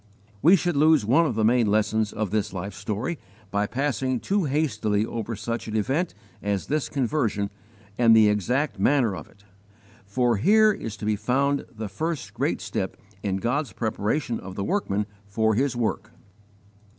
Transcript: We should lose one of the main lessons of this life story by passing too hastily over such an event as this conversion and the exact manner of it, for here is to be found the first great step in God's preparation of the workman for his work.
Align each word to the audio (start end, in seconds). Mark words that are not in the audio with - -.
We 0.41 0.55
should 0.55 0.75
lose 0.75 1.05
one 1.05 1.27
of 1.27 1.35
the 1.35 1.45
main 1.45 1.67
lessons 1.67 2.11
of 2.11 2.31
this 2.31 2.53
life 2.53 2.73
story 2.73 3.19
by 3.51 3.67
passing 3.67 4.19
too 4.19 4.45
hastily 4.45 5.05
over 5.05 5.35
such 5.35 5.67
an 5.67 5.75
event 5.75 6.15
as 6.41 6.65
this 6.65 6.89
conversion 6.89 7.51
and 7.99 8.15
the 8.15 8.27
exact 8.27 8.79
manner 8.79 9.15
of 9.15 9.27
it, 9.29 9.43
for 10.03 10.37
here 10.37 10.71
is 10.71 10.97
to 10.97 11.05
be 11.05 11.15
found 11.15 11.67
the 11.71 11.87
first 11.87 12.33
great 12.33 12.61
step 12.61 12.97
in 13.21 13.37
God's 13.37 13.73
preparation 13.73 14.39
of 14.39 14.55
the 14.55 14.63
workman 14.63 15.05
for 15.27 15.53
his 15.53 15.75
work. 15.75 16.09